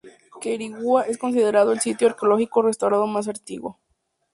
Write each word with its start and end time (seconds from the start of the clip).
Quiriguá 0.41 1.03
es 1.03 1.19
considerado 1.19 1.71
el 1.71 1.79
sitio 1.79 2.07
arqueológico 2.07 2.63
restaurado 2.63 3.05
más 3.05 3.27
antiguo. 3.27 3.77